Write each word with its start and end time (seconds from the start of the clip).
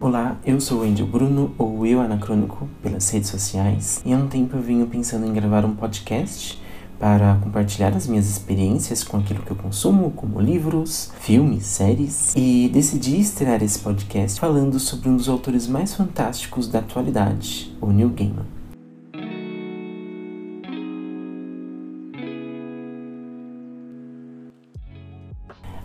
Olá, 0.00 0.38
eu 0.46 0.60
sou 0.60 0.78
o 0.78 0.82
Angel 0.84 1.08
Bruno, 1.08 1.52
ou 1.58 1.84
Eu 1.84 2.00
Anacrônico, 2.00 2.68
pelas 2.80 3.10
redes 3.10 3.30
sociais, 3.30 4.00
e 4.06 4.12
há 4.12 4.16
um 4.16 4.28
tempo 4.28 4.56
eu 4.56 4.62
venho 4.62 4.86
pensando 4.86 5.26
em 5.26 5.32
gravar 5.32 5.64
um 5.64 5.74
podcast 5.74 6.62
para 7.00 7.34
compartilhar 7.42 7.88
as 7.96 8.06
minhas 8.06 8.28
experiências 8.28 9.02
com 9.02 9.16
aquilo 9.16 9.42
que 9.42 9.50
eu 9.50 9.56
consumo, 9.56 10.12
como 10.12 10.40
livros, 10.40 11.10
filmes, 11.18 11.64
séries, 11.66 12.32
e 12.36 12.70
decidi 12.72 13.18
estrear 13.18 13.60
esse 13.60 13.80
podcast 13.80 14.38
falando 14.38 14.78
sobre 14.78 15.08
um 15.08 15.16
dos 15.16 15.28
autores 15.28 15.66
mais 15.66 15.92
fantásticos 15.92 16.68
da 16.68 16.78
atualidade, 16.78 17.76
o 17.80 17.90
Neil 17.90 18.10
Gaiman. 18.10 18.57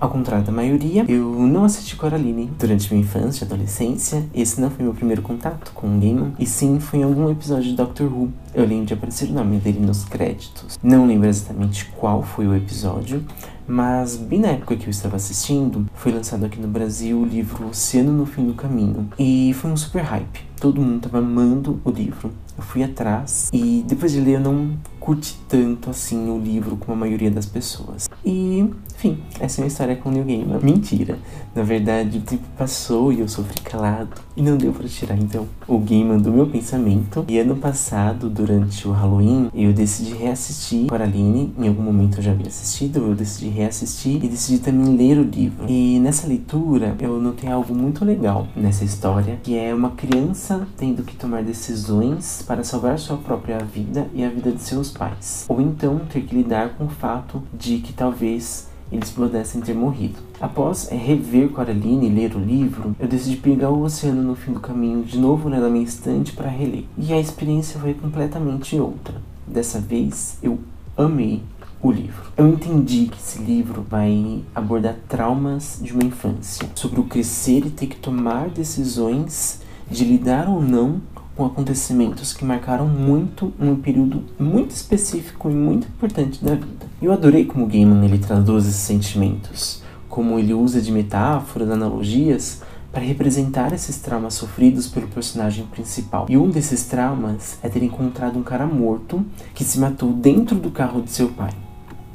Ao 0.00 0.08
contrário 0.08 0.46
da 0.46 0.50
maioria, 0.50 1.04
eu 1.06 1.30
não 1.46 1.62
assisti 1.62 1.94
Coraline 1.94 2.50
durante 2.58 2.90
minha 2.90 3.04
infância 3.04 3.44
e 3.44 3.46
adolescência. 3.46 4.24
Esse 4.34 4.58
não 4.58 4.70
foi 4.70 4.82
meu 4.82 4.94
primeiro 4.94 5.20
contato 5.20 5.72
com 5.74 5.86
o 5.94 6.00
Gaiman, 6.00 6.32
e 6.38 6.46
sim 6.46 6.80
foi 6.80 7.00
em 7.00 7.02
algum 7.02 7.30
episódio 7.30 7.64
de 7.64 7.76
Doctor 7.76 8.10
Who. 8.10 8.32
Eu 8.54 8.64
lembro 8.64 8.86
de 8.86 8.94
aparecer 8.94 9.28
o 9.28 9.34
nome 9.34 9.58
dele 9.58 9.78
nos 9.78 10.04
créditos. 10.04 10.78
Não 10.82 11.06
lembro 11.06 11.28
exatamente 11.28 11.84
qual 11.98 12.22
foi 12.22 12.48
o 12.48 12.56
episódio, 12.56 13.22
mas 13.68 14.16
bem 14.16 14.40
na 14.40 14.48
época 14.48 14.74
que 14.74 14.86
eu 14.86 14.90
estava 14.90 15.16
assistindo, 15.16 15.86
foi 15.92 16.12
lançado 16.12 16.46
aqui 16.46 16.58
no 16.58 16.66
Brasil 16.66 17.18
o 17.18 17.26
livro 17.26 17.68
Oceano 17.68 18.10
no 18.10 18.24
Fim 18.24 18.46
do 18.46 18.54
Caminho. 18.54 19.06
E 19.18 19.52
foi 19.52 19.70
um 19.70 19.76
super 19.76 20.02
hype. 20.02 20.40
Todo 20.58 20.80
mundo 20.80 20.96
estava 20.96 21.18
amando 21.18 21.78
o 21.84 21.90
livro. 21.90 22.32
Eu 22.56 22.64
fui 22.64 22.82
atrás 22.82 23.50
e 23.52 23.84
depois 23.86 24.12
de 24.12 24.20
ler 24.20 24.36
eu 24.36 24.40
não 24.40 24.78
curti 25.10 25.36
tanto 25.48 25.90
assim 25.90 26.30
o 26.30 26.38
livro 26.38 26.76
como 26.76 26.92
a 26.92 26.96
maioria 26.96 27.30
das 27.32 27.44
pessoas. 27.44 28.08
E, 28.24 28.60
enfim, 28.94 29.18
essa 29.40 29.60
é 29.60 29.64
uma 29.64 29.68
história 29.68 29.96
com 29.96 30.08
o 30.08 30.12
Neil 30.12 30.24
Gaiman. 30.24 30.60
Mentira. 30.62 31.18
Na 31.52 31.64
verdade, 31.64 32.18
o 32.18 32.20
tempo 32.20 32.44
passou 32.56 33.12
e 33.12 33.18
eu 33.18 33.28
sofri 33.28 33.60
calado. 33.60 34.20
E 34.36 34.42
não 34.42 34.56
deu 34.56 34.72
para 34.72 34.86
tirar, 34.86 35.18
então, 35.18 35.48
o 35.66 35.78
Gaiman 35.78 36.18
do 36.18 36.30
meu 36.30 36.46
pensamento. 36.46 37.24
E 37.26 37.38
ano 37.38 37.56
passado, 37.56 38.30
durante 38.30 38.86
o 38.86 38.92
Halloween, 38.92 39.50
eu 39.52 39.72
decidi 39.72 40.14
reassistir 40.14 40.86
Coraline. 40.86 41.52
Em 41.58 41.66
algum 41.66 41.82
momento 41.82 42.18
eu 42.18 42.22
já 42.22 42.30
havia 42.30 42.46
assistido, 42.46 43.00
eu 43.00 43.14
decidi 43.14 43.48
reassistir 43.48 44.24
e 44.24 44.28
decidi 44.28 44.60
também 44.60 44.96
ler 44.96 45.18
o 45.18 45.24
livro. 45.24 45.66
E 45.68 45.98
nessa 45.98 46.28
leitura, 46.28 46.94
eu 47.00 47.20
notei 47.20 47.50
algo 47.50 47.74
muito 47.74 48.04
legal 48.04 48.46
nessa 48.54 48.84
história, 48.84 49.40
que 49.42 49.58
é 49.58 49.74
uma 49.74 49.90
criança 49.90 50.68
tendo 50.76 51.02
que 51.02 51.16
tomar 51.16 51.42
decisões 51.42 52.44
para 52.46 52.62
salvar 52.62 52.98
sua 52.98 53.16
própria 53.16 53.58
vida 53.58 54.08
e 54.14 54.22
a 54.22 54.28
vida 54.28 54.52
de 54.52 54.62
seus 54.62 54.90
pais. 55.00 55.46
Ou 55.48 55.62
então 55.62 55.98
ter 56.12 56.20
que 56.20 56.36
lidar 56.36 56.74
com 56.76 56.84
o 56.84 56.90
fato 56.90 57.42
de 57.58 57.78
que 57.78 57.94
talvez 57.94 58.68
eles 58.92 59.10
pudessem 59.10 59.62
ter 59.62 59.74
morrido. 59.74 60.18
Após 60.38 60.90
é, 60.92 60.96
rever 60.96 61.48
Coraline 61.48 62.06
e 62.06 62.10
ler 62.10 62.36
o 62.36 62.38
livro, 62.38 62.94
eu 62.98 63.08
decidi 63.08 63.36
pegar 63.36 63.70
o 63.70 63.82
oceano 63.82 64.22
no 64.22 64.34
fim 64.34 64.52
do 64.52 64.60
caminho 64.60 65.02
de 65.02 65.18
novo 65.18 65.48
né, 65.48 65.58
na 65.58 65.70
minha 65.70 65.84
estante 65.84 66.32
para 66.32 66.50
reler. 66.50 66.84
E 66.98 67.12
a 67.12 67.20
experiência 67.20 67.80
foi 67.80 67.94
completamente 67.94 68.78
outra. 68.78 69.14
Dessa 69.46 69.80
vez 69.80 70.36
eu 70.42 70.58
amei 70.96 71.42
o 71.80 71.90
livro. 71.90 72.30
Eu 72.36 72.48
entendi 72.48 73.06
que 73.06 73.18
esse 73.18 73.38
livro 73.38 73.86
vai 73.88 74.42
abordar 74.54 74.96
traumas 75.08 75.78
de 75.80 75.94
uma 75.94 76.04
infância, 76.04 76.68
sobre 76.74 77.00
o 77.00 77.04
crescer 77.04 77.64
e 77.64 77.70
ter 77.70 77.86
que 77.86 77.96
tomar 77.96 78.50
decisões 78.50 79.62
de 79.90 80.04
lidar 80.04 80.48
ou 80.48 80.62
não 80.62 81.00
com 81.40 81.46
acontecimentos 81.46 82.34
que 82.34 82.44
marcaram 82.44 82.86
muito 82.86 83.50
um 83.58 83.74
período 83.74 84.22
muito 84.38 84.72
específico 84.72 85.48
e 85.48 85.54
muito 85.54 85.86
importante 85.86 86.44
da 86.44 86.54
vida. 86.54 86.86
Eu 87.00 87.12
adorei 87.12 87.46
como 87.46 87.66
Gaiman 87.66 88.04
ele 88.04 88.18
traduz 88.18 88.66
esses 88.66 88.82
sentimentos, 88.82 89.82
como 90.06 90.38
ele 90.38 90.52
usa 90.52 90.82
de 90.82 90.92
metáforas, 90.92 91.70
analogias 91.70 92.60
para 92.92 93.00
representar 93.00 93.72
esses 93.72 93.96
traumas 94.00 94.34
sofridos 94.34 94.86
pelo 94.86 95.08
personagem 95.08 95.64
principal. 95.64 96.26
E 96.28 96.36
um 96.36 96.50
desses 96.50 96.84
traumas 96.84 97.58
é 97.62 97.70
ter 97.70 97.82
encontrado 97.82 98.38
um 98.38 98.42
cara 98.42 98.66
morto 98.66 99.24
que 99.54 99.64
se 99.64 99.78
matou 99.78 100.12
dentro 100.12 100.56
do 100.56 100.70
carro 100.70 101.00
de 101.00 101.10
seu 101.10 101.30
pai. 101.30 101.54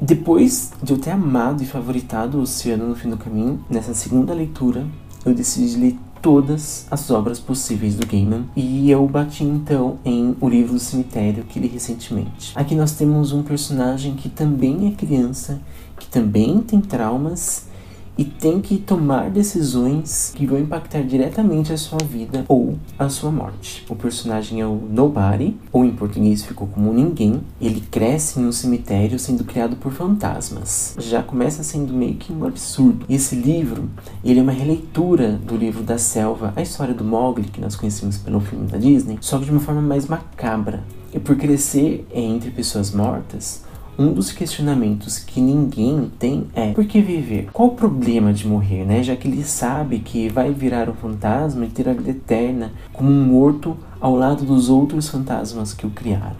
Depois 0.00 0.70
de 0.80 0.92
eu 0.92 0.98
ter 0.98 1.10
amado 1.10 1.64
e 1.64 1.66
favoritado 1.66 2.38
o 2.38 2.42
Oceano 2.42 2.86
no 2.86 2.94
fim 2.94 3.10
do 3.10 3.16
caminho, 3.16 3.58
nessa 3.68 3.92
segunda 3.92 4.32
leitura, 4.32 4.86
eu 5.24 5.34
decidi 5.34 5.76
ler 5.76 5.98
todas 6.26 6.88
as 6.90 7.08
obras 7.08 7.38
possíveis 7.38 7.94
do 7.94 8.04
Gaiman 8.04 8.46
e 8.56 8.90
eu 8.90 9.06
bati 9.06 9.44
então 9.44 9.96
em 10.04 10.36
O 10.40 10.48
Livro 10.48 10.72
do 10.72 10.80
Cemitério 10.80 11.44
que 11.44 11.60
li 11.60 11.68
recentemente. 11.68 12.50
Aqui 12.56 12.74
nós 12.74 12.90
temos 12.96 13.30
um 13.30 13.44
personagem 13.44 14.16
que 14.16 14.28
também 14.28 14.88
é 14.88 14.90
criança, 14.90 15.60
que 15.96 16.08
também 16.08 16.60
tem 16.62 16.80
traumas 16.80 17.68
e 18.16 18.24
tem 18.24 18.60
que 18.60 18.78
tomar 18.78 19.30
decisões 19.30 20.32
que 20.34 20.46
vão 20.46 20.58
impactar 20.58 21.02
diretamente 21.02 21.72
a 21.72 21.76
sua 21.76 21.98
vida 21.98 22.44
ou 22.48 22.78
a 22.98 23.08
sua 23.08 23.30
morte. 23.30 23.84
O 23.88 23.94
personagem 23.94 24.60
é 24.60 24.66
o 24.66 24.74
Nobody, 24.74 25.56
ou 25.72 25.84
em 25.84 25.90
português 25.90 26.44
ficou 26.44 26.66
como 26.66 26.92
Ninguém. 26.92 27.40
Ele 27.60 27.80
cresce 27.80 28.40
em 28.40 28.46
um 28.46 28.52
cemitério 28.52 29.18
sendo 29.18 29.44
criado 29.44 29.76
por 29.76 29.92
fantasmas. 29.92 30.94
Já 30.98 31.22
começa 31.22 31.62
sendo 31.62 31.92
meio 31.92 32.14
que 32.14 32.32
um 32.32 32.44
absurdo. 32.46 33.04
Esse 33.08 33.34
livro, 33.34 33.88
ele 34.24 34.40
é 34.40 34.42
uma 34.42 34.52
releitura 34.52 35.32
do 35.32 35.56
livro 35.56 35.82
da 35.82 35.98
Selva, 35.98 36.52
a 36.56 36.62
história 36.62 36.94
do 36.94 37.04
Mowgli 37.04 37.44
que 37.44 37.60
nós 37.60 37.76
conhecemos 37.76 38.16
pelo 38.16 38.40
filme 38.40 38.66
da 38.66 38.78
Disney, 38.78 39.18
só 39.20 39.38
que 39.38 39.44
de 39.44 39.50
uma 39.50 39.60
forma 39.60 39.82
mais 39.82 40.06
macabra. 40.06 40.82
E 41.12 41.18
por 41.18 41.36
crescer 41.36 42.06
entre 42.12 42.50
pessoas 42.50 42.90
mortas, 42.90 43.65
um 43.98 44.12
dos 44.12 44.30
questionamentos 44.30 45.18
que 45.18 45.40
ninguém 45.40 46.10
tem 46.18 46.46
é 46.54 46.72
por 46.72 46.84
que 46.84 47.00
viver? 47.00 47.48
Qual 47.52 47.68
o 47.68 47.74
problema 47.74 48.32
de 48.32 48.46
morrer, 48.46 48.84
né? 48.84 49.02
Já 49.02 49.16
que 49.16 49.26
ele 49.26 49.42
sabe 49.42 50.00
que 50.00 50.28
vai 50.28 50.52
virar 50.52 50.88
um 50.88 50.94
fantasma 50.94 51.64
e 51.64 51.68
ter 51.68 51.88
a 51.88 51.94
vida 51.94 52.10
eterna 52.10 52.72
como 52.92 53.10
um 53.10 53.24
morto 53.24 53.76
ao 54.00 54.14
lado 54.14 54.44
dos 54.44 54.68
outros 54.68 55.08
fantasmas 55.08 55.72
que 55.72 55.86
o 55.86 55.90
criaram. 55.90 56.36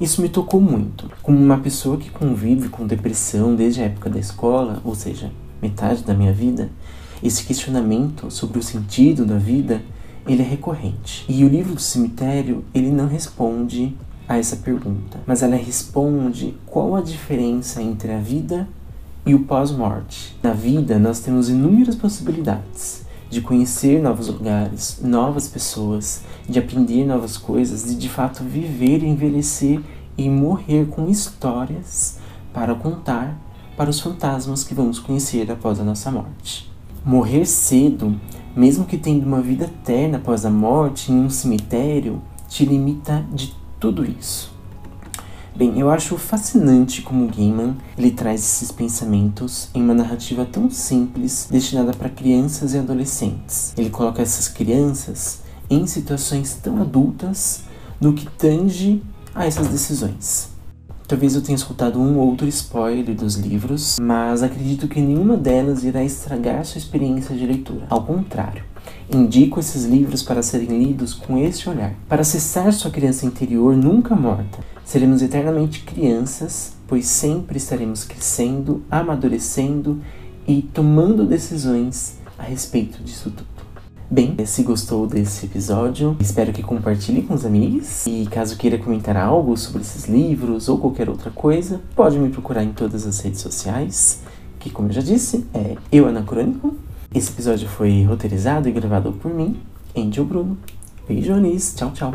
Isso 0.00 0.22
me 0.22 0.28
tocou 0.28 0.60
muito. 0.60 1.10
Como 1.22 1.36
uma 1.36 1.58
pessoa 1.58 1.98
que 1.98 2.10
convive 2.10 2.68
com 2.68 2.86
depressão 2.86 3.54
desde 3.54 3.82
a 3.82 3.84
época 3.84 4.08
da 4.08 4.18
escola, 4.18 4.80
ou 4.84 4.94
seja, 4.94 5.30
metade 5.60 6.02
da 6.04 6.14
minha 6.14 6.32
vida, 6.32 6.70
esse 7.22 7.44
questionamento 7.44 8.30
sobre 8.30 8.58
o 8.58 8.62
sentido 8.62 9.26
da 9.26 9.36
vida, 9.36 9.82
ele 10.26 10.42
é 10.42 10.46
recorrente. 10.46 11.24
E 11.28 11.44
o 11.44 11.48
livro 11.48 11.74
do 11.74 11.80
cemitério, 11.80 12.64
ele 12.72 12.90
não 12.90 13.08
responde 13.08 13.94
a 14.30 14.38
essa 14.38 14.54
pergunta, 14.54 15.18
mas 15.26 15.42
ela 15.42 15.56
responde 15.56 16.54
qual 16.64 16.94
a 16.94 17.00
diferença 17.00 17.82
entre 17.82 18.12
a 18.12 18.18
vida 18.18 18.68
e 19.26 19.34
o 19.34 19.40
pós-morte. 19.40 20.38
Na 20.40 20.52
vida, 20.52 21.00
nós 21.00 21.18
temos 21.18 21.48
inúmeras 21.48 21.96
possibilidades 21.96 23.04
de 23.28 23.40
conhecer 23.40 24.00
novos 24.00 24.28
lugares, 24.28 25.00
novas 25.02 25.48
pessoas, 25.48 26.22
de 26.48 26.60
aprender 26.60 27.04
novas 27.04 27.36
coisas, 27.36 27.90
e 27.90 27.96
de 27.96 28.08
fato 28.08 28.44
viver, 28.44 29.02
envelhecer 29.02 29.80
e 30.16 30.28
morrer 30.30 30.86
com 30.86 31.08
histórias 31.08 32.18
para 32.52 32.72
contar 32.76 33.36
para 33.76 33.90
os 33.90 33.98
fantasmas 33.98 34.62
que 34.62 34.74
vamos 34.74 35.00
conhecer 35.00 35.50
após 35.50 35.80
a 35.80 35.84
nossa 35.84 36.08
morte. 36.08 36.70
Morrer 37.04 37.46
cedo, 37.46 38.14
mesmo 38.54 38.84
que 38.84 38.96
tendo 38.96 39.26
uma 39.26 39.40
vida 39.40 39.64
eterna 39.64 40.18
após 40.18 40.46
a 40.46 40.50
morte 40.50 41.10
em 41.10 41.18
um 41.18 41.30
cemitério, 41.30 42.22
te 42.48 42.64
limita 42.64 43.24
de 43.32 43.58
tudo 43.80 44.04
isso. 44.04 44.52
Bem, 45.56 45.78
eu 45.80 45.90
acho 45.90 46.16
fascinante 46.16 47.02
como 47.02 47.26
Gaiman 47.26 47.76
ele 47.98 48.12
traz 48.12 48.40
esses 48.40 48.70
pensamentos 48.70 49.68
em 49.74 49.82
uma 49.82 49.94
narrativa 49.94 50.44
tão 50.44 50.70
simples 50.70 51.48
destinada 51.50 51.92
para 51.92 52.08
crianças 52.08 52.72
e 52.72 52.78
adolescentes. 52.78 53.74
Ele 53.76 53.90
coloca 53.90 54.22
essas 54.22 54.46
crianças 54.46 55.40
em 55.68 55.86
situações 55.86 56.54
tão 56.62 56.80
adultas 56.80 57.62
no 58.00 58.12
que 58.12 58.26
tange 58.26 59.02
a 59.34 59.46
essas 59.46 59.68
decisões. 59.68 60.50
Talvez 61.06 61.34
eu 61.34 61.42
tenha 61.42 61.56
escutado 61.56 61.98
um 61.98 62.18
ou 62.18 62.28
outro 62.28 62.46
spoiler 62.46 63.16
dos 63.16 63.34
livros, 63.34 63.98
mas 64.00 64.44
acredito 64.44 64.86
que 64.86 65.00
nenhuma 65.00 65.36
delas 65.36 65.82
irá 65.82 66.04
estragar 66.04 66.64
sua 66.64 66.78
experiência 66.78 67.34
de 67.34 67.44
leitura. 67.44 67.84
Ao 67.90 68.04
contrário, 68.04 68.62
indico 69.12 69.60
esses 69.60 69.84
livros 69.84 70.22
para 70.22 70.42
serem 70.42 70.82
lidos 70.82 71.12
com 71.12 71.36
esse 71.36 71.68
olhar, 71.68 71.94
para 72.08 72.22
acessar 72.22 72.72
sua 72.72 72.90
criança 72.90 73.26
interior 73.26 73.76
nunca 73.76 74.14
morta. 74.14 74.58
Seremos 74.84 75.22
eternamente 75.22 75.82
crianças, 75.82 76.74
pois 76.86 77.06
sempre 77.06 77.58
estaremos 77.58 78.04
crescendo, 78.04 78.82
amadurecendo 78.90 80.00
e 80.46 80.62
tomando 80.62 81.26
decisões 81.26 82.18
a 82.38 82.42
respeito 82.42 83.02
disso 83.02 83.30
tudo. 83.30 83.60
Bem, 84.12 84.34
se 84.44 84.64
gostou 84.64 85.06
desse 85.06 85.46
episódio, 85.46 86.16
espero 86.18 86.52
que 86.52 86.64
compartilhe 86.64 87.22
com 87.22 87.34
os 87.34 87.46
amigos. 87.46 88.04
E 88.08 88.26
caso 88.28 88.56
queira 88.56 88.76
comentar 88.76 89.16
algo 89.16 89.56
sobre 89.56 89.82
esses 89.82 90.06
livros 90.06 90.68
ou 90.68 90.78
qualquer 90.78 91.08
outra 91.08 91.30
coisa, 91.30 91.80
pode 91.94 92.18
me 92.18 92.28
procurar 92.28 92.64
em 92.64 92.72
todas 92.72 93.06
as 93.06 93.20
redes 93.20 93.40
sociais, 93.40 94.22
que 94.58 94.68
como 94.68 94.88
eu 94.88 94.94
já 94.94 95.00
disse, 95.00 95.46
é 95.54 95.76
Eu 95.92 96.08
Anacrônico. 96.08 96.74
Esse 97.12 97.32
episódio 97.32 97.68
foi 97.68 98.04
roteirizado 98.04 98.68
e 98.68 98.72
gravado 98.72 99.12
por 99.12 99.34
mim, 99.34 99.60
Angel 99.96 100.24
Bruno. 100.24 100.56
Beijo, 101.08 101.32
Anis. 101.32 101.74
Tchau, 101.74 101.90
tchau. 101.90 102.14